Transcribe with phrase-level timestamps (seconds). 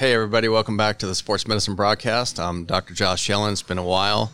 [0.00, 2.40] Hey, everybody, welcome back to the Sports Medicine Broadcast.
[2.40, 2.94] I'm Dr.
[2.94, 3.52] Josh Yellen.
[3.52, 4.32] It's been a while.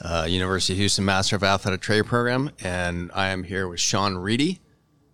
[0.00, 4.16] Uh, University of Houston Master of Athletic Training Program, and I am here with Sean
[4.16, 4.60] Reedy,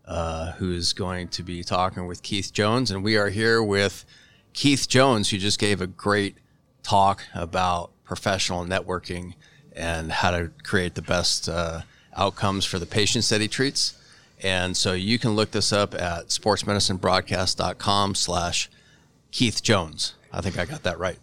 [0.05, 2.93] uh, who's going to be talking with Keith Jones.
[2.93, 4.05] And we are here with
[4.53, 6.37] Keith Jones, who just gave a great
[6.85, 9.35] talk about professional networking
[9.73, 11.81] and how to create the best uh,
[12.17, 14.01] outcomes for the patients that he treats.
[14.45, 18.71] And so you can look this up at sportsmedicinebroadcast.com slash
[19.31, 20.15] Keith Jones.
[20.33, 21.19] I think I got that right.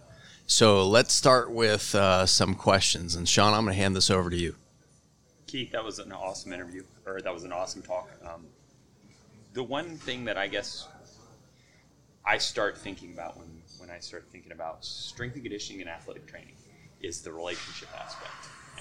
[0.47, 3.15] So let's start with uh, some questions.
[3.15, 4.55] And Sean, I'm going to hand this over to you.
[5.47, 8.09] Keith, that was an awesome interview, or that was an awesome talk.
[8.23, 8.45] Um,
[9.53, 10.87] the one thing that I guess
[12.25, 16.27] I start thinking about when, when I start thinking about strength and conditioning and athletic
[16.27, 16.55] training
[17.01, 18.31] is the relationship aspect.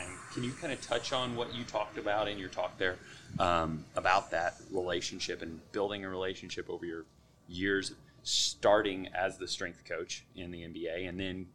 [0.00, 2.96] And can you kind of touch on what you talked about in your talk there
[3.38, 7.04] um, about that relationship and building a relationship over your
[7.48, 7.92] years
[8.24, 11.46] starting as the strength coach in the NBA and then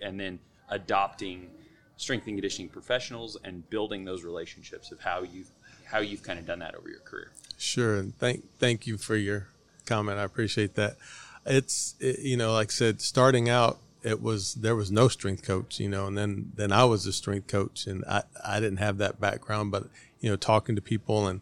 [0.00, 0.38] and then
[0.70, 1.50] adopting
[1.96, 5.44] strength and conditioning professionals and building those relationships of how you
[5.84, 7.32] how you've kind of done that over your career.
[7.58, 9.48] Sure, and thank thank you for your
[9.84, 10.18] comment.
[10.18, 10.96] I appreciate that.
[11.44, 15.42] It's it, you know, like I said, starting out, it was there was no strength
[15.42, 18.78] coach, you know, and then then I was a strength coach, and I I didn't
[18.78, 19.88] have that background, but
[20.20, 21.40] you know, talking to people and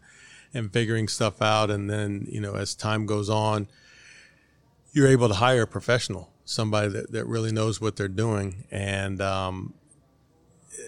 [0.55, 3.69] and figuring stuff out, and then you know, as time goes on
[4.93, 8.65] you're able to hire a professional, somebody that, that really knows what they're doing.
[8.71, 9.75] And um,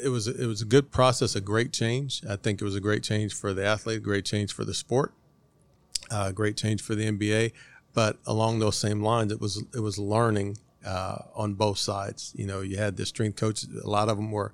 [0.03, 2.23] it was it was a good process, a great change.
[2.29, 5.13] I think it was a great change for the athlete, great change for the sport,
[6.11, 7.53] uh, great change for the NBA.
[7.93, 12.33] But along those same lines, it was it was learning uh, on both sides.
[12.37, 13.69] You know, you had the strength coaches.
[13.83, 14.53] A lot of them were,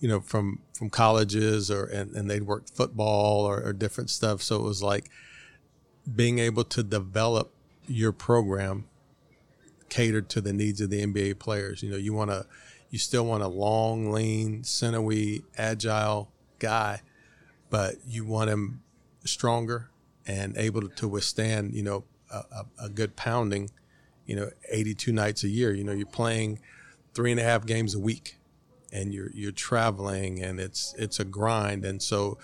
[0.00, 4.42] you know, from from colleges or and, and they'd worked football or, or different stuff.
[4.42, 5.10] So it was like
[6.14, 7.54] being able to develop
[7.86, 8.86] your program
[9.88, 11.82] catered to the needs of the NBA players.
[11.82, 12.46] You know, you want to,
[12.90, 17.02] you still want a long, lean, sinewy, agile guy,
[17.70, 18.82] but you want him
[19.24, 19.90] stronger
[20.26, 23.70] and able to withstand, you know, a, a, good pounding,
[24.24, 25.74] you know, 82 nights a year.
[25.74, 26.60] You know, you're playing
[27.12, 28.38] three and a half games a week
[28.92, 31.84] and you're, you're traveling and it's, it's a grind.
[31.84, 32.38] And so,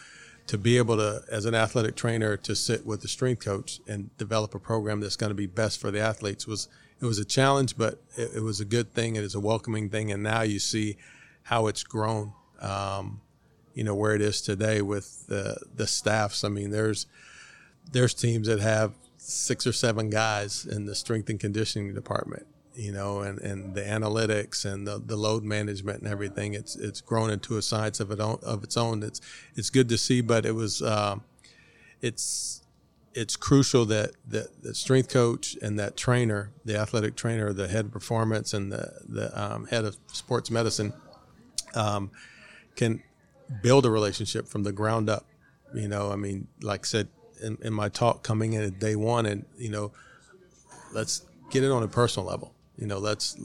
[0.49, 4.17] to be able to, as an athletic trainer, to sit with the strength coach and
[4.17, 6.69] develop a program that's going to be best for the athletes was
[7.01, 9.15] it was a challenge, but it, it was a good thing.
[9.15, 10.97] It is a welcoming thing, and now you see
[11.45, 12.33] how it's grown.
[12.61, 13.21] Um,
[13.75, 16.43] you know where it is today with the the staffs.
[16.43, 17.07] I mean, there's
[17.93, 22.47] there's teams that have six or seven guys in the strength and conditioning department
[22.79, 26.55] you know, and, and the analytics and the, the load management and everything.
[26.55, 29.03] It's it's grown into a science of it own, of its own.
[29.03, 29.21] It's
[29.57, 31.17] it's good to see, but it was uh,
[32.01, 32.63] it's
[33.15, 37.87] it's crucial that, that the strength coach and that trainer, the athletic trainer, the head
[37.87, 40.93] of performance, and the the um, head of sports medicine,
[41.75, 42.13] um,
[42.77, 43.03] can
[43.61, 45.27] build a relationship from the ground up.
[45.75, 47.09] You know, I mean, like I said
[47.43, 49.91] in, in my talk coming in at day one, and you know,
[50.93, 53.37] let's get it on a personal level you know let's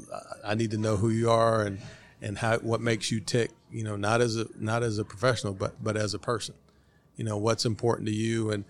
[0.45, 1.79] i need to know who you are and
[2.21, 5.53] and how what makes you tick you know not as a not as a professional
[5.53, 6.55] but but as a person.
[7.17, 8.63] You know what's important to you and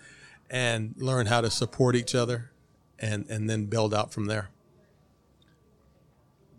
[0.49, 2.51] and learn how to support each other
[2.99, 4.49] and and then build out from there.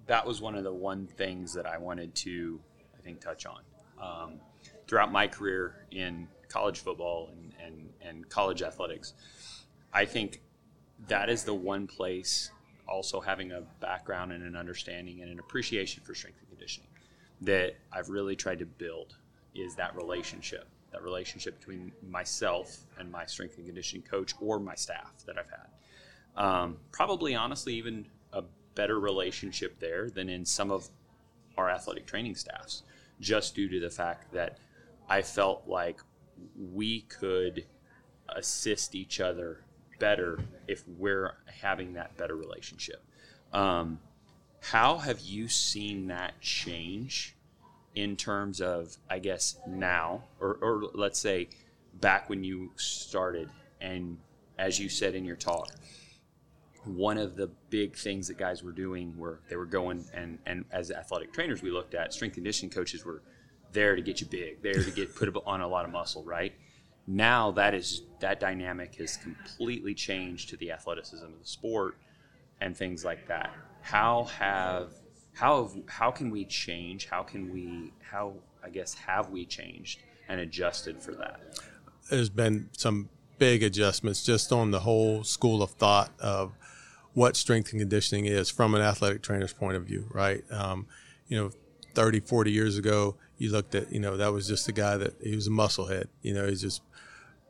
[0.06, 2.60] That was one of the one things that i wanted to
[2.96, 3.60] i think touch on.
[4.00, 4.34] Um,
[4.86, 9.14] throughout my career in college football and, and, and college athletics
[9.92, 10.42] i think
[11.08, 12.50] that is the one place
[12.88, 16.88] also having a background and an understanding and an appreciation for strength and conditioning
[17.40, 19.16] that I've really tried to build
[19.54, 24.74] is that relationship, that relationship between myself and my strength and conditioning coach or my
[24.74, 25.66] staff that I've had.
[26.36, 28.42] Um, probably, honestly, even a
[28.74, 30.88] better relationship there than in some of
[31.56, 32.82] our athletic training staffs,
[33.20, 34.58] just due to the fact that
[35.08, 36.00] I felt like
[36.72, 37.64] we could
[38.28, 39.60] assist each other
[39.98, 43.02] better if we're having that better relationship.
[43.52, 44.00] Um,
[44.60, 47.34] how have you seen that change
[47.94, 51.48] in terms of, I guess, now, or, or let's say
[52.00, 53.50] back when you started,
[53.80, 54.18] and
[54.58, 55.70] as you said in your talk,
[56.84, 60.66] one of the big things that guys were doing were they were going and and
[60.70, 63.22] as athletic trainers we looked at strength conditioning coaches were
[63.74, 66.54] there to get you big, there to get put on a lot of muscle, right?
[67.06, 71.96] Now that is that dynamic has completely changed to the athleticism of the sport
[72.60, 73.52] and things like that.
[73.82, 74.92] How have
[75.34, 77.06] how have, how can we change?
[77.06, 81.40] How can we how I guess have we changed and adjusted for that?
[82.10, 83.08] There's been some
[83.38, 86.52] big adjustments just on the whole school of thought of
[87.12, 90.44] what strength and conditioning is from an athletic trainer's point of view, right?
[90.50, 90.86] Um,
[91.28, 91.50] you know,
[91.94, 95.14] 30, 40 years ago, you looked at, you know, that was just a guy that
[95.22, 96.06] he was a musclehead.
[96.22, 96.82] You know, he's just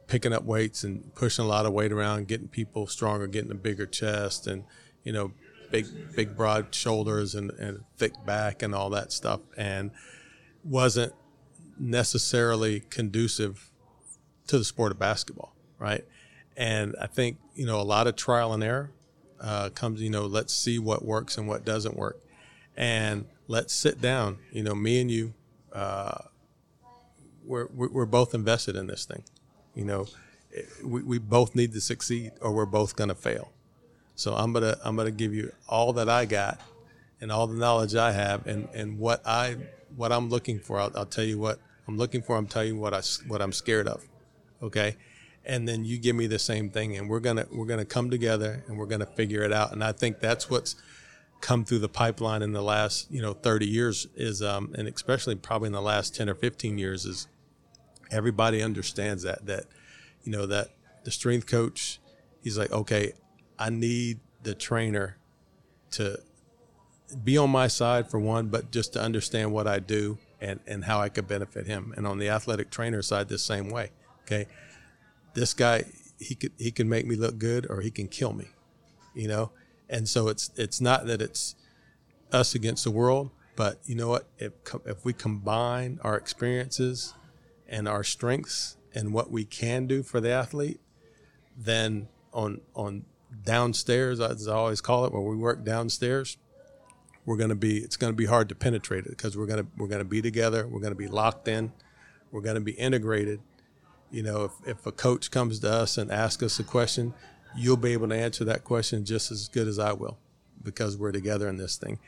[0.06, 3.56] picking up weights and pushing a lot of weight around, getting people stronger, getting a
[3.56, 4.64] bigger chest, and
[5.02, 5.32] you know,
[5.70, 9.90] big big broad shoulders and, and thick back and all that stuff, and
[10.62, 11.12] wasn't
[11.78, 13.70] necessarily conducive
[14.46, 16.04] to the sport of basketball, right?
[16.56, 18.92] And I think you know a lot of trial and error
[19.40, 20.00] uh, comes.
[20.00, 22.20] You know, let's see what works and what doesn't work,
[22.76, 24.38] and let's sit down.
[24.52, 25.34] You know, me and you,
[25.74, 26.18] uh,
[27.44, 29.24] we're we're both invested in this thing.
[29.74, 30.06] You know,
[30.82, 33.52] we, we both need to succeed, or we're both going to fail.
[34.14, 36.60] So I'm gonna I'm gonna give you all that I got,
[37.20, 39.56] and all the knowledge I have, and and what I
[39.96, 40.78] what I'm looking for.
[40.78, 42.36] I'll, I'll tell you what I'm looking for.
[42.36, 44.06] I'm telling you what I what I'm scared of.
[44.62, 44.96] Okay,
[45.44, 48.62] and then you give me the same thing, and we're gonna we're gonna come together,
[48.68, 49.72] and we're gonna figure it out.
[49.72, 50.76] And I think that's what's
[51.44, 55.34] come through the pipeline in the last you know 30 years is um, and especially
[55.34, 57.28] probably in the last 10 or 15 years is
[58.10, 59.64] everybody understands that that
[60.22, 60.68] you know that
[61.04, 62.00] the strength coach
[62.42, 63.12] he's like okay
[63.58, 65.18] i need the trainer
[65.90, 66.18] to
[67.22, 70.86] be on my side for one but just to understand what i do and and
[70.86, 71.92] how i could benefit him.
[71.94, 73.90] And on the athletic trainer side the same way
[74.22, 74.46] okay?
[75.34, 75.84] This guy
[76.18, 78.46] he could he can make me look good or he can kill me
[79.14, 79.50] you know
[79.88, 81.54] and so it's it's not that it's
[82.32, 84.52] us against the world but you know what if
[84.84, 87.14] if we combine our experiences
[87.68, 90.80] and our strengths and what we can do for the athlete,
[91.56, 93.04] then on on
[93.44, 96.36] downstairs, as I always call it, where we work downstairs,
[97.24, 99.64] we're going to be it's going to be hard to penetrate it because we're going
[99.64, 101.72] to we're going to be together, we're going to be locked in,
[102.32, 103.40] we're going to be integrated.
[104.10, 107.14] You know, if, if a coach comes to us and asks us a question,
[107.56, 110.18] you'll be able to answer that question just as good as I will
[110.62, 111.98] because we're together in this thing.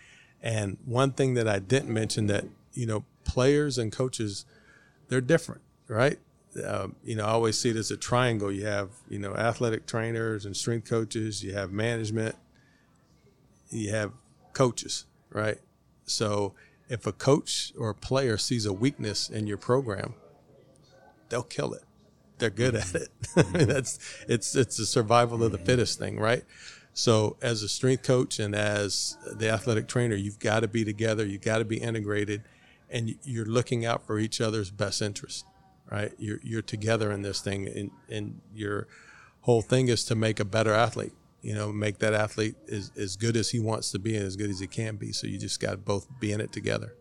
[0.42, 2.44] And one thing that I didn't mention that,
[2.74, 4.44] you know, players and coaches–
[5.08, 6.18] they're different, right?
[6.64, 8.50] Um, you know, I always see it as a triangle.
[8.50, 12.36] You have, you know, athletic trainers and strength coaches, you have management,
[13.70, 14.12] you have
[14.52, 15.58] coaches, right?
[16.06, 16.54] So
[16.88, 20.14] if a coach or a player sees a weakness in your program,
[21.28, 21.82] they'll kill it.
[22.38, 23.08] They're good at it.
[23.34, 23.98] That's
[24.28, 26.44] it's it's a survival of the fittest thing, right?
[26.92, 31.26] So as a strength coach and as the athletic trainer, you've got to be together.
[31.26, 32.42] You've got to be integrated
[32.90, 35.44] and you're looking out for each other's best interest,
[35.90, 36.12] right?
[36.18, 38.86] You're, you're together in this thing, and, and your
[39.42, 41.12] whole thing is to make a better athlete.
[41.42, 44.34] You know, make that athlete as, as good as he wants to be and as
[44.34, 45.12] good as he can be.
[45.12, 46.94] So you just got to both be in it together.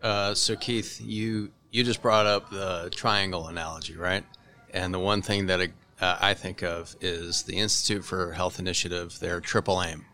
[0.00, 4.24] Uh, so Keith, you you just brought up the triangle analogy, right?
[4.72, 5.70] And the one thing that
[6.00, 10.04] uh, I think of is the Institute for Health Initiative, their triple aim.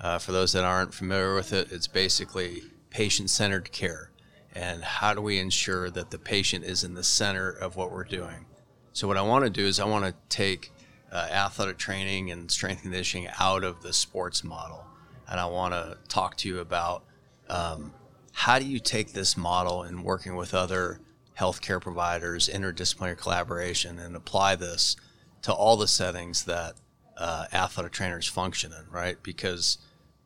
[0.00, 4.10] Uh, for those that aren't familiar with it, it's basically patient centered care
[4.54, 8.04] and how do we ensure that the patient is in the center of what we're
[8.04, 8.46] doing.
[8.94, 10.72] So, what I want to do is I want to take
[11.12, 14.86] uh, athletic training and strength conditioning out of the sports model.
[15.28, 17.04] And I want to talk to you about
[17.50, 17.92] um,
[18.40, 21.00] how do you take this model and working with other
[21.38, 24.94] healthcare providers, interdisciplinary collaboration, and apply this
[25.40, 26.74] to all the settings that
[27.16, 29.16] uh, athletic trainers function in, right?
[29.22, 29.78] Because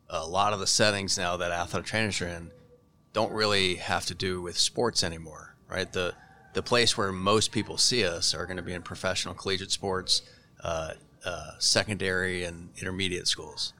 [0.08, 2.50] a lot of the settings now that athletic trainers are in
[3.12, 5.90] don't really have to do with sports anymore, right?
[5.92, 6.12] The
[6.52, 10.22] the place where most people see us are going to be in professional collegiate sports,
[10.64, 10.94] uh,
[11.24, 13.72] uh, secondary and intermediate schools.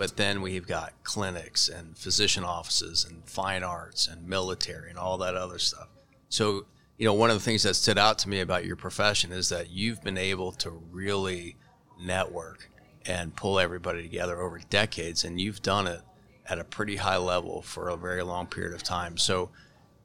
[0.00, 5.18] But then we've got clinics and physician offices and fine arts and military and all
[5.18, 5.88] that other stuff.
[6.30, 6.64] So,
[6.96, 9.50] you know, one of the things that stood out to me about your profession is
[9.50, 11.56] that you've been able to really
[12.00, 12.70] network
[13.04, 16.00] and pull everybody together over decades, and you've done it
[16.48, 19.18] at a pretty high level for a very long period of time.
[19.18, 19.50] So,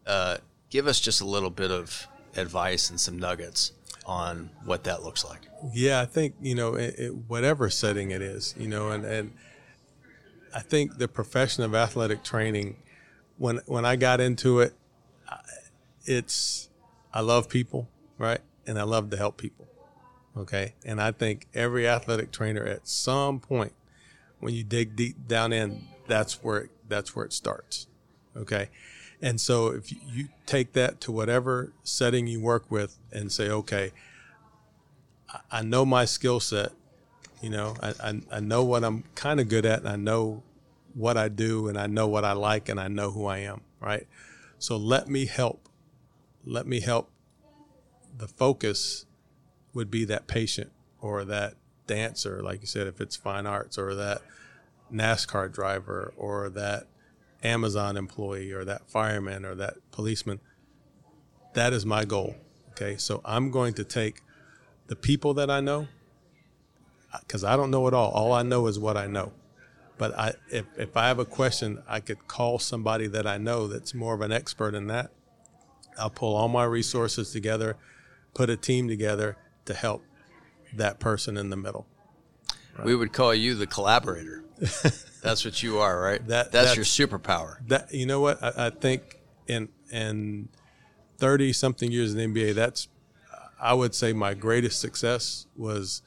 [0.06, 3.72] uh, give us just a little bit of advice and some nuggets
[4.06, 5.48] on what that looks like.
[5.74, 9.32] Yeah, I think you know, it, it, whatever setting it is, you know, and and
[10.56, 12.78] I think the profession of athletic training,
[13.38, 14.74] when when I got into it,
[16.06, 16.70] it's
[17.14, 19.68] I love people, right, and I love to help people.
[20.38, 23.74] Okay, and I think every athletic trainer at some point,
[24.40, 27.88] when you dig deep down in, that's where it, that's where it starts.
[28.36, 28.70] Okay.
[29.22, 33.92] And so if you take that to whatever setting you work with and say, okay,
[35.52, 36.74] I know my skill set,
[37.46, 40.42] you know, I, I, I know what I'm kind of good at and I know
[40.96, 43.62] what I do and I know what I like and I know who I am,
[43.80, 44.08] right?
[44.58, 45.70] So let me help.
[46.44, 47.12] Let me help.
[48.18, 49.06] The focus
[49.76, 51.54] would be that patient or that
[51.86, 54.24] dancer, like you said, if it's fine arts or that
[54.92, 56.88] NASCAR driver or that
[57.44, 60.40] Amazon employee or that fireman or that policeman.
[61.54, 62.38] That is my goal.
[62.72, 62.98] Okay.
[62.98, 64.22] So I'm going to take
[64.88, 65.90] the people that I know
[67.22, 68.12] because I don't know it all.
[68.12, 69.32] All I know is what I know.
[69.98, 73.68] But I, if, if I have a question, I could call somebody that I know
[73.68, 75.12] that's more of an expert in that.
[75.98, 77.78] I'll pull all my resources together,
[78.34, 80.04] put a team together to help
[80.74, 81.86] that person in the middle.
[82.78, 82.86] Right.
[82.86, 84.44] We would call you the collaborator.
[85.22, 86.26] that's what you are, right?
[86.28, 87.58] That that's, that's your superpower.
[87.68, 90.50] That you know what I, I think in in
[91.18, 92.88] thirty something years in the NBA, that's
[93.60, 96.02] I would say my greatest success was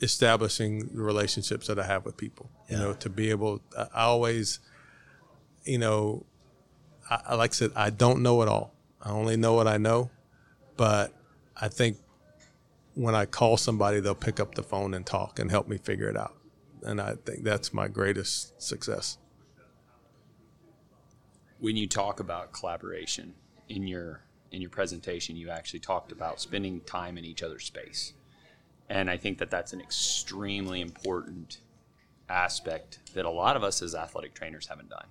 [0.00, 2.50] establishing the relationships that I have with people.
[2.68, 2.76] Yeah.
[2.76, 4.60] You know, to be able, I always,
[5.64, 6.24] you know,
[7.08, 8.74] I, like I said, I don't know it all.
[9.02, 10.10] I only know what I know,
[10.76, 11.12] but
[11.56, 11.96] I think
[12.94, 16.08] when I call somebody, they'll pick up the phone and talk and help me figure
[16.08, 16.34] it out.
[16.82, 19.18] And I think that's my greatest success.
[21.58, 23.34] When you talk about collaboration
[23.68, 28.14] in your in your presentation, you actually talked about spending time in each other's space.
[28.90, 31.58] And I think that that's an extremely important
[32.28, 35.06] aspect that a lot of us as athletic trainers haven't done.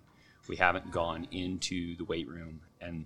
[0.49, 3.05] We haven't gone into the weight room and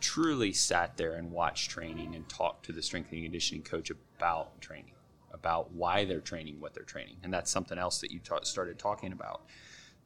[0.00, 4.60] truly sat there and watched training and talked to the strength and conditioning coach about
[4.60, 4.94] training,
[5.32, 7.16] about why they're training what they're training.
[7.22, 9.42] And that's something else that you ta- started talking about.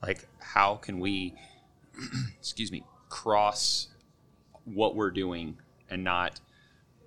[0.03, 1.35] Like, how can we,
[2.39, 3.89] excuse me, cross
[4.65, 5.57] what we're doing
[5.89, 6.41] and not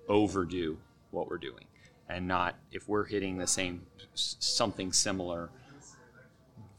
[0.08, 0.78] overdo
[1.12, 1.66] what we're doing?
[2.10, 5.50] And not if we're hitting the same something similar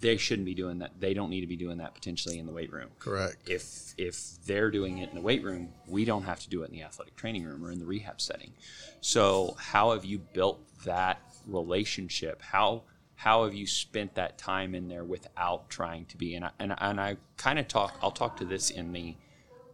[0.02, 1.00] they shouldn't be doing that.
[1.00, 2.90] They don't need to be doing that potentially in the weight room.
[3.00, 3.48] Correct.
[3.48, 6.70] If if they're doing it in the weight room we don't have to do it
[6.70, 8.52] in the athletic training room or in the rehab setting.
[9.00, 12.42] So how have you built that relationship?
[12.42, 12.84] How
[13.16, 16.34] how have you spent that time in there without trying to be?
[16.34, 19.16] And I, and, and I kind of talk I'll talk to this in the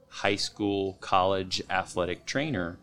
[0.10, 2.78] high school college athletic trainer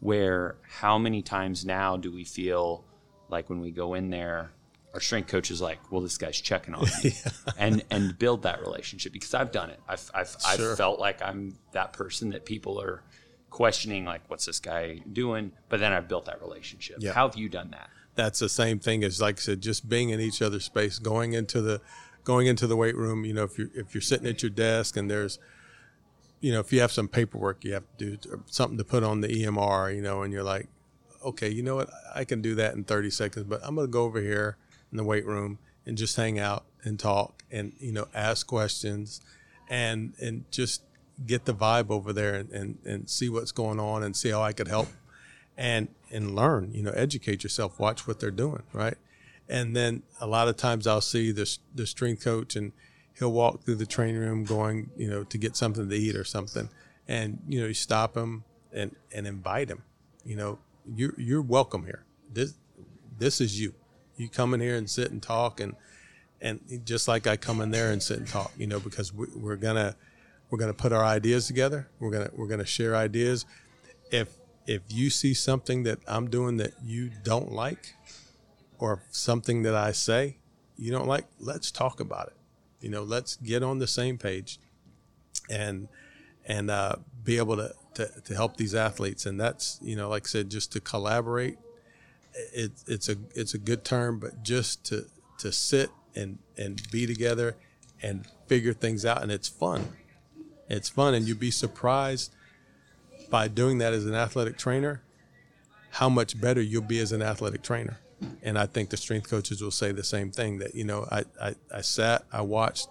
[0.00, 2.84] where how many times now do we feel
[3.28, 4.50] like when we go in there
[4.94, 7.30] our strength coach is like well this guy's checking on me yeah.
[7.58, 10.70] and and build that relationship because i've done it i've i've, sure.
[10.70, 13.02] I've felt like i'm that person that people are
[13.50, 17.12] questioning like what's this guy doing but then i've built that relationship yeah.
[17.12, 20.10] how have you done that that's the same thing as like i said just being
[20.10, 21.80] in each other's space going into the
[22.24, 24.96] going into the weight room you know if you're if you're sitting at your desk
[24.96, 25.38] and there's
[26.40, 29.20] you know, if you have some paperwork you have to do, something to put on
[29.20, 30.68] the EMR, you know, and you're like,
[31.24, 33.90] okay, you know what, I can do that in 30 seconds, but I'm going to
[33.90, 34.56] go over here
[34.90, 39.20] in the weight room and just hang out and talk and, you know, ask questions
[39.68, 40.82] and, and just
[41.26, 44.42] get the vibe over there and, and, and see what's going on and see how
[44.42, 44.88] I could help
[45.56, 48.62] and, and learn, you know, educate yourself, watch what they're doing.
[48.72, 48.96] Right.
[49.48, 52.72] And then a lot of times I'll see the, the strength coach and,
[53.18, 56.24] he'll walk through the training room going, you know, to get something to eat or
[56.24, 56.68] something.
[57.08, 59.82] And, you know, you stop him and, and invite him,
[60.24, 60.58] you know,
[60.94, 62.04] you're, you're welcome here.
[62.32, 62.54] This,
[63.18, 63.74] this is you.
[64.16, 65.76] You come in here and sit and talk and,
[66.40, 69.26] and just like I come in there and sit and talk, you know, because we,
[69.34, 69.96] we're gonna,
[70.50, 71.88] we're gonna put our ideas together.
[71.98, 73.46] We're gonna, we're gonna share ideas.
[74.10, 74.28] If,
[74.66, 77.94] if you see something that I'm doing that you don't like,
[78.78, 80.36] or something that I say
[80.76, 82.35] you don't like, let's talk about it
[82.80, 84.58] you know, let's get on the same page
[85.48, 85.88] and
[86.48, 89.26] and uh, be able to, to, to help these athletes.
[89.26, 91.58] And that's you know, like I said, just to collaborate.
[92.52, 95.06] It, it's a it's a good term, but just to
[95.38, 97.56] to sit and and be together
[98.02, 99.88] and figure things out, and it's fun.
[100.68, 102.32] It's fun, and you'd be surprised
[103.30, 105.02] by doing that as an athletic trainer
[105.96, 107.98] how much better you'll be as an athletic trainer.
[108.42, 111.24] And I think the strength coaches will say the same thing that you know I,
[111.40, 112.88] I, I sat I watched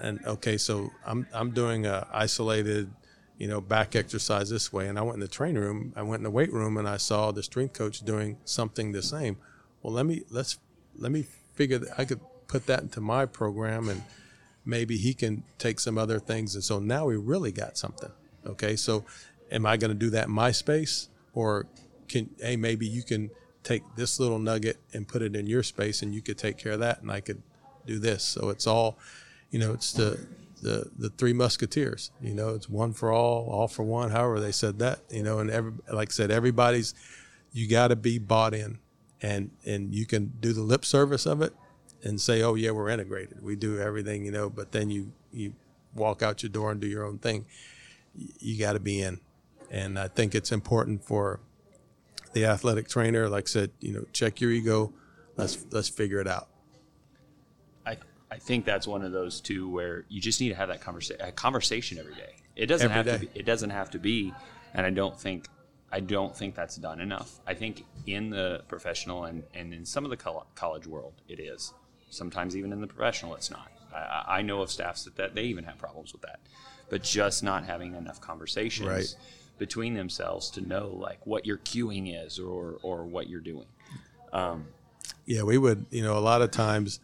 [0.00, 2.92] and okay so I'm I'm doing a isolated
[3.38, 4.86] you know back exercise this way.
[4.86, 6.96] And I went in the training room I went in the weight room and I
[6.96, 9.36] saw the strength coach doing something the same.
[9.82, 10.58] Well let me let's
[10.96, 14.02] let me figure that I could put that into my program and
[14.64, 16.54] maybe he can take some other things.
[16.54, 18.12] And so now we really got something
[18.46, 18.76] okay?
[18.76, 19.04] So
[19.50, 21.66] am I going to do that in my space or
[22.08, 23.30] can hey maybe you can
[23.68, 26.72] take this little nugget and put it in your space and you could take care
[26.72, 27.42] of that and I could
[27.86, 28.24] do this.
[28.24, 28.98] So it's all,
[29.50, 30.26] you know, it's the,
[30.62, 34.52] the, the three musketeers, you know, it's one for all, all for one, however they
[34.52, 36.94] said that, you know, and every, like I said, everybody's,
[37.52, 38.78] you got to be bought in
[39.20, 41.54] and, and you can do the lip service of it
[42.02, 43.42] and say, oh yeah, we're integrated.
[43.42, 45.52] We do everything, you know, but then you, you
[45.94, 47.46] walk out your door and do your own thing.
[48.14, 49.20] You got to be in.
[49.70, 51.40] And I think it's important for
[52.38, 54.92] the athletic trainer, like said, you know, check your ego,
[55.36, 56.48] let's let's figure it out.
[57.86, 57.96] I
[58.30, 61.20] I think that's one of those two where you just need to have that conversation
[61.26, 62.36] a conversation every day.
[62.56, 63.26] It doesn't Every have day.
[63.26, 64.32] to be, it doesn't have to be
[64.74, 65.48] and I don't think
[65.90, 67.40] I don't think that's done enough.
[67.46, 71.40] I think in the professional and, and in some of the col- college world it
[71.40, 71.72] is.
[72.10, 73.70] Sometimes even in the professional it's not.
[73.94, 76.40] I- I, I know of staffs that, that they even have problems with that.
[76.90, 79.14] But just not having enough conversations Right.
[79.58, 83.66] Between themselves to know like what your cueing is or or what you're doing.
[84.32, 84.66] Um,
[85.26, 87.00] yeah, we would, you know, a lot of times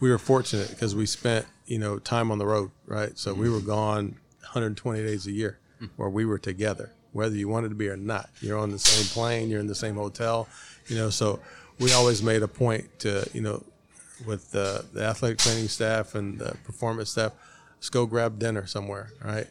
[0.00, 3.16] we were fortunate because we spent, you know, time on the road, right?
[3.18, 5.58] So we were gone 120 days a year
[5.96, 8.30] where we were together, whether you wanted to be or not.
[8.40, 10.48] You're on the same plane, you're in the same hotel,
[10.86, 11.40] you know, so
[11.78, 13.62] we always made a point to, you know,
[14.24, 17.32] with the, the athletic training staff and the performance staff,
[17.76, 19.48] let's go grab dinner somewhere, right?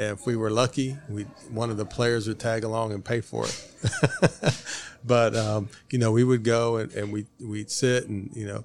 [0.00, 3.46] If we were lucky, we one of the players would tag along and pay for
[3.46, 4.54] it.
[5.04, 8.64] but um, you know, we would go and, and we we'd sit and you know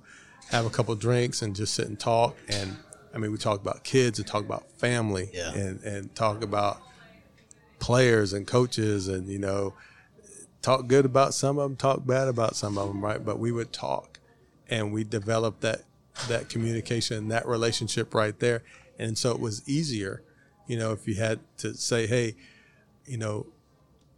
[0.52, 2.36] have a couple drinks and just sit and talk.
[2.50, 2.78] And
[3.16, 5.52] I mean, we talk about kids and talk about family Yeah.
[5.54, 6.82] and and talk about
[7.80, 9.74] players and coaches and you know
[10.62, 13.24] talk good about some of them, talk bad about some of them, right?
[13.26, 14.20] But we would talk,
[14.70, 15.82] and we developed that
[16.28, 18.62] that communication, that relationship right there,
[19.00, 20.22] and so it was easier,
[20.68, 22.36] you know, if you had to say, hey,
[23.06, 23.48] you know,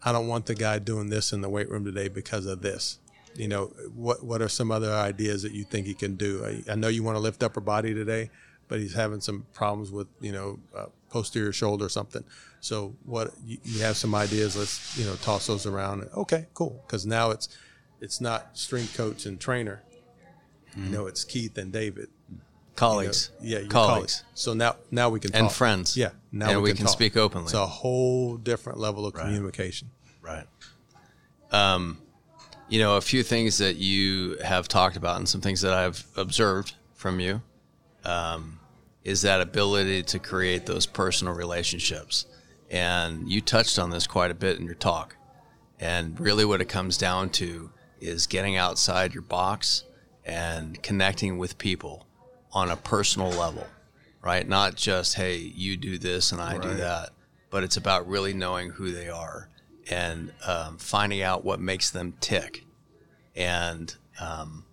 [0.03, 2.99] I don't want the guy doing this in the weight room today because of this.
[3.35, 6.45] You know, what what are some other ideas that you think he can do?
[6.45, 8.29] I, I know you want to lift upper body today,
[8.67, 12.23] but he's having some problems with you know uh, posterior shoulder or something.
[12.61, 14.55] So what you, you have some ideas?
[14.55, 16.07] Let's you know toss those around.
[16.15, 16.81] Okay, cool.
[16.87, 17.49] Because now it's
[17.99, 19.81] it's not strength coach and trainer.
[20.77, 22.09] You know, it's Keith and David.
[22.75, 24.23] You know, colleagues, yeah, colleagues, colleagues.
[24.33, 25.95] So now now we can and friends.
[25.95, 26.93] Yeah, now and we, can, talk.
[26.93, 27.45] speak openly.
[27.45, 29.89] It's a whole different level of communication.
[30.21, 30.45] Right.
[31.51, 31.99] Um,
[32.67, 36.05] you know, a few things that you have talked about and some things that I've
[36.17, 37.41] observed from you
[38.03, 38.59] um,
[39.03, 42.25] is that ability to create those personal relationships.
[42.71, 45.15] And you touched on this quite a bit in your talk.
[45.79, 47.69] And really, what it comes down to
[48.01, 49.83] is getting outside your box
[50.25, 52.04] and connecting with people
[52.55, 53.67] on a personal level,
[54.23, 54.47] right?
[54.47, 57.09] Not just, hey, you do this and I do that,
[57.51, 59.49] but it's about really knowing who they are
[59.91, 62.63] and um, finding out what makes them tick.
[63.35, 64.65] And um,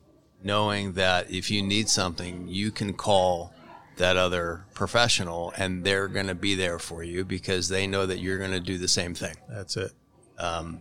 [0.43, 3.53] knowing that if you need something, you can call
[3.97, 8.21] that other professional and they're going to be there for you because they know that
[8.21, 9.93] you're going to do the same thing That's it.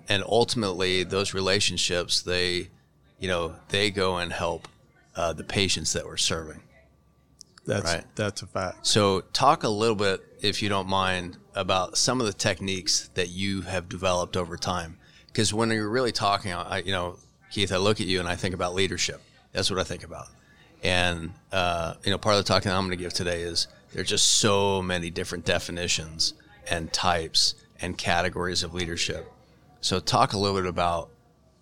[0.08, 2.70] and ultimately those relationships they
[3.20, 4.68] you know they go and help
[5.16, 6.62] uh, the patients that we're serving
[7.72, 8.04] That's Right.
[8.16, 8.86] that's a fact.
[8.86, 13.30] so talk a little bit if you don't mind about some of the techniques that
[13.30, 14.98] you have developed over time.
[15.28, 17.18] Because when you're really talking I, you know
[17.52, 19.22] keith i look at you and i think about leadership.
[19.54, 20.28] That's what i think about.
[20.84, 23.68] And uh, you know part of the talking that i'm going to give today is
[23.94, 26.34] there's just so many different definitions
[26.70, 29.32] and types and categories of leadership.
[29.82, 31.10] So talk a little bit about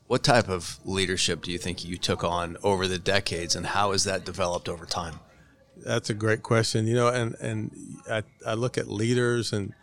[0.08, 3.92] what type of leadership do you think you took on over the decades and how
[3.92, 5.20] has that developed over time
[5.86, 6.88] That's a great question.
[6.88, 7.72] You know, and and
[8.10, 9.74] I, I look at leaders and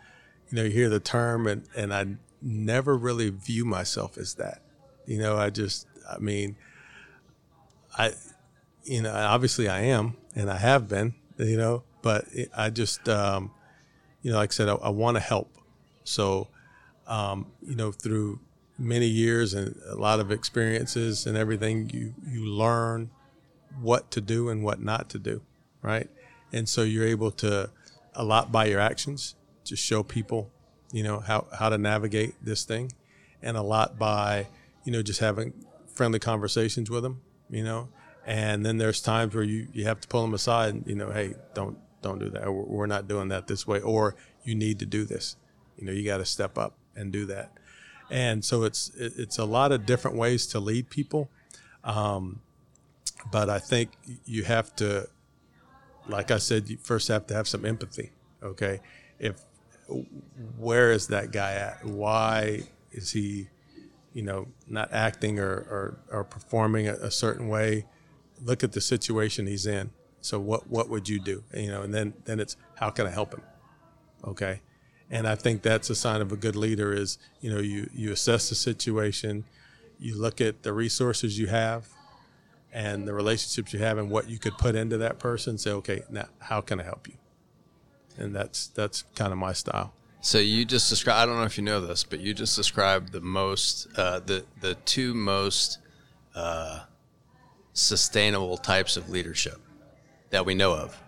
[0.51, 2.07] you know you hear the term and and I
[2.43, 4.63] never really view myself as that.
[5.07, 6.57] You know, I just I mean,
[7.97, 8.13] I
[8.85, 11.15] you know obviously I am and I have been.
[11.39, 12.25] You know, but
[12.57, 13.51] I just um,
[14.23, 15.51] you know like I said I, I want to help.
[16.05, 16.49] So
[17.07, 18.41] um, you know through
[18.79, 23.11] many years and a lot of experiences and everything you you learn
[23.81, 25.43] what to do and what not to do,
[25.87, 26.11] right?
[26.53, 27.71] And so you're able to
[28.15, 30.51] a lot by your actions to show people,
[30.93, 32.93] you know, how how to navigate this thing,
[33.43, 34.49] and a lot by
[34.85, 35.55] you know just having
[35.89, 37.89] friendly conversations with them, you know.
[38.27, 41.13] And then there's times where you you have to pull them aside and you know,
[41.13, 42.47] hey, don't don't do that.
[42.53, 45.37] We're, we're not doing that this way, or you need to do this.
[45.79, 47.53] You know, you got to step up and do that.
[48.11, 51.31] And so it's it's a lot of different ways to lead people
[51.85, 52.43] Um,
[53.33, 53.93] but I think
[54.25, 55.09] you have to,
[56.09, 58.13] like I said, you first have to have some empathy.
[58.43, 58.81] Okay,
[59.19, 59.45] if
[60.59, 61.85] where is that guy at?
[61.85, 63.49] Why is he,
[64.13, 67.87] you know, not acting or or, or performing a, a certain way?
[68.43, 69.91] Look at the situation he's in.
[70.21, 71.43] So what what would you do?
[71.55, 73.43] You know, and then then it's how can I help him?
[74.25, 74.61] Okay,
[75.11, 78.13] and I think that's a sign of a good leader is you know you you
[78.13, 79.45] assess the situation,
[79.99, 81.89] you look at the resources you have
[82.77, 86.03] and the relationships you have and what you could put into that person say okay
[86.11, 87.15] now how can i help you
[88.19, 91.19] and that's that's kind of my style So you just described.
[91.21, 94.45] I don't know if you know this, but you just described the most, uh, the
[94.61, 95.79] the two most
[96.35, 96.81] uh,
[97.75, 99.61] sustainable types of leadership
[100.31, 101.01] that we know of.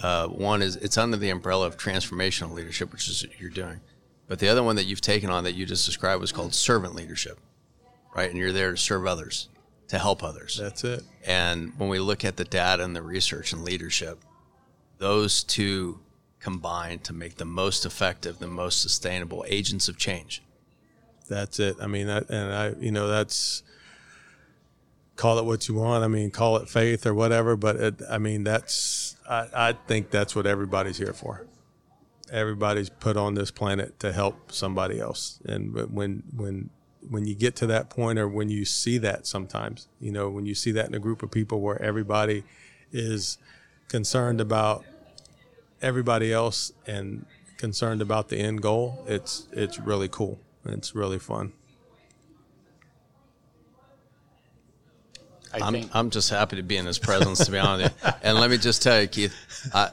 [0.00, 3.80] Uh, one is it's under the umbrella of transformational leadership, which is what you're doing.
[4.28, 6.94] But the other one that you've taken on that you just described was called servant
[6.94, 7.38] leadership,
[8.14, 8.30] right?
[8.30, 9.48] And you're there to serve others,
[9.92, 10.56] to help others.
[10.56, 11.02] That's it.
[11.26, 14.18] And when we look at the data and the research and leadership,
[14.96, 16.00] those two
[16.40, 20.42] combine to make the most effective, the most sustainable agents of change.
[21.28, 21.76] That's it.
[21.78, 23.62] I mean, that, and I, you know, that's
[25.16, 26.04] call it what you want.
[26.04, 27.54] I mean, call it faith or whatever.
[27.54, 31.46] But it, I mean, that's I, I think that's what everybody's here for.
[32.30, 36.70] Everybody's put on this planet to help somebody else, and when when
[37.08, 40.46] when you get to that point, or when you see that, sometimes you know when
[40.46, 42.44] you see that in a group of people where everybody
[42.92, 43.38] is
[43.88, 44.84] concerned about
[45.80, 47.26] everybody else and
[47.58, 50.38] concerned about the end goal, it's it's really cool.
[50.64, 51.52] It's really fun.
[55.52, 57.94] I I'm, think I'm just happy to be in his presence, to be honest.
[58.22, 59.34] And let me just tell you, Keith,
[59.74, 59.90] I,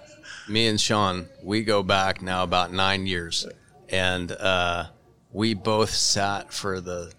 [0.47, 3.45] me and Sean, we go back now about nine years,
[3.89, 4.85] and uh,
[5.31, 7.11] we both sat for the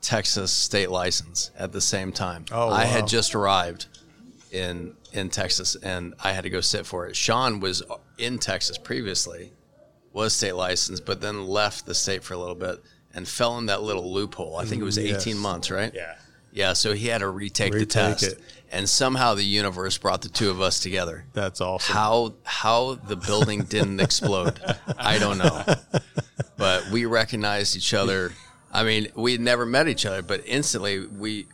[0.00, 2.44] Texas state license at the same time.
[2.52, 3.86] Oh, I had just arrived
[4.52, 7.16] in in Texas, and I had to go sit for it.
[7.16, 7.82] Sean was
[8.18, 9.52] in Texas previously,
[10.12, 12.82] was state licensed, but then left the state for a little bit
[13.14, 14.56] and fell in that little loophole.
[14.56, 15.42] I think it was mm, 18 Yes.
[15.42, 15.92] months, right?
[15.94, 16.14] yeah.
[16.50, 18.40] Yeah, so he had to retake, the test, it.
[18.72, 21.26] and somehow the universe brought the two of us together.
[21.34, 21.94] That's awesome.
[21.94, 24.58] How how the building didn't explode,
[24.98, 25.62] I don't know,
[26.58, 28.32] but we recognized each other.
[28.70, 31.46] I mean, we had never met each other, but instantly we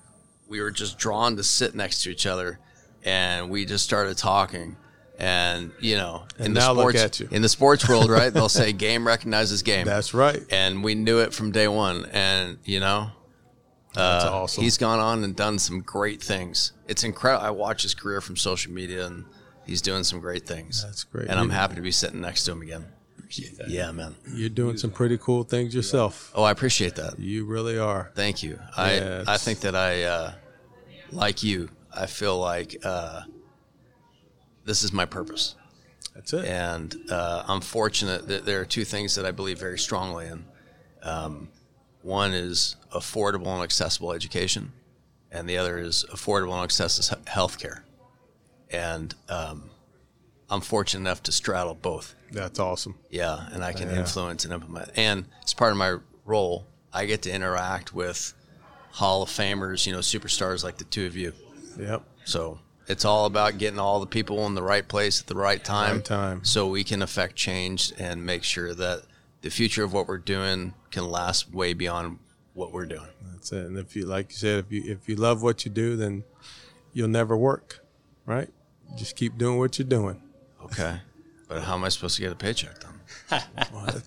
[0.49, 2.59] we were just drawn to sit next to each other,
[3.05, 4.77] and we just started talking.
[5.17, 8.33] And you know, in And the now look sports in the sports world, right?
[8.35, 10.43] They'll say game recognizes game, That's right.
[10.51, 12.07] and we knew it from day one.
[12.07, 13.11] And you know,
[13.95, 14.65] That's uh, awesome.
[14.65, 16.73] He's gone on and done some great things.
[16.89, 17.47] It's incredible.
[17.47, 19.25] I watch his career from social media, and
[19.65, 20.83] he's doing some great things.
[20.83, 21.29] That's great.
[21.29, 22.87] And I'm happy to be sitting next to him again.
[23.69, 24.15] Yeah, man.
[24.33, 26.33] You're doing some pretty cool things yourself.
[26.35, 27.19] Oh, I appreciate that.
[27.19, 28.11] You really are.
[28.15, 28.59] Thank you.
[28.77, 30.33] I Yeah, I think that I, uh,
[31.11, 33.23] like you, I feel like uh,
[34.65, 35.55] this is my purpose.
[36.15, 36.45] That's it.
[36.45, 40.45] and uh, I'm fortunate that there are two things that I believe very strongly in.
[41.03, 41.49] Um,
[42.03, 44.73] one is affordable and accessible education,
[45.33, 47.85] and the other is affordable and accessible health care.
[48.71, 49.71] And um,
[50.51, 52.15] I'm fortunate enough to straddle both.
[52.31, 52.97] That's awesome.
[53.11, 53.99] Yeah, and I can Yeah.
[54.01, 54.91] influence and implement.
[54.97, 58.35] And as part of my role, I get to interact with
[58.93, 61.33] Hall of Famers, you know, superstars like the two of you.
[61.79, 62.03] Yep.
[62.25, 65.65] So it's all about getting all the people in the right place at the right
[65.65, 66.45] time, Right time.
[66.45, 69.03] so we can affect change and make sure that
[69.43, 72.19] the future of what we're doing can last way beyond
[72.53, 73.09] what we're doing.
[73.33, 73.67] That's it.
[73.67, 76.25] And if you, like you said, if you if you love what you do, then
[76.93, 77.85] you'll never work,
[78.27, 78.49] right?
[78.97, 80.21] Just keep doing what you're doing.
[80.65, 80.99] Okay.
[81.49, 83.43] But how am I supposed to get a paycheck then?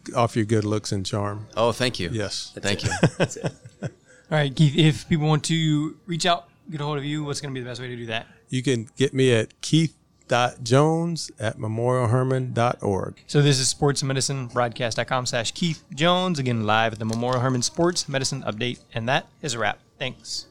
[0.15, 1.47] Off your good looks and charm.
[1.55, 2.09] Oh, thank you.
[2.11, 2.51] Yes.
[2.57, 2.89] Thank you.
[3.17, 3.53] That's it.
[3.81, 3.89] All
[4.37, 7.53] right, Keith, if people want to reach out, get a hold of you, what's going
[7.53, 8.27] to be the best way to do that?
[8.49, 13.23] You can get me at keith.jones at memorialhermann.org.
[13.27, 16.39] So this is sports medicine broadcast.com slash Keith Jones.
[16.39, 18.79] Again, live at the Memorial Hermann Sports Medicine Update.
[18.93, 19.79] And that is a wrap.
[19.97, 20.46] Thanks.